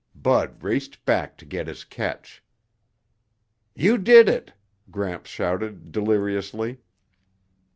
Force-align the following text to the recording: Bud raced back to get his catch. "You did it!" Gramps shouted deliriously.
Bud 0.15 0.63
raced 0.63 1.05
back 1.05 1.37
to 1.37 1.45
get 1.45 1.67
his 1.67 1.83
catch. 1.83 2.43
"You 3.75 3.99
did 3.99 4.27
it!" 4.29 4.51
Gramps 4.89 5.29
shouted 5.29 5.91
deliriously. 5.91 6.79